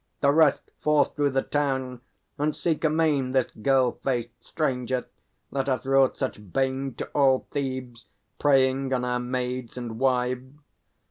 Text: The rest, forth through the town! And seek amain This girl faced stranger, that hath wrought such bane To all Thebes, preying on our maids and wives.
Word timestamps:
The 0.21 0.31
rest, 0.31 0.71
forth 0.79 1.15
through 1.15 1.29
the 1.29 1.43
town! 1.43 2.01
And 2.39 2.55
seek 2.55 2.83
amain 2.83 3.33
This 3.33 3.51
girl 3.51 3.99
faced 4.03 4.43
stranger, 4.43 5.05
that 5.51 5.67
hath 5.67 5.85
wrought 5.85 6.17
such 6.17 6.51
bane 6.51 6.95
To 6.95 7.05
all 7.13 7.45
Thebes, 7.51 8.07
preying 8.39 8.91
on 8.93 9.05
our 9.05 9.19
maids 9.19 9.77
and 9.77 9.99
wives. 9.99 10.49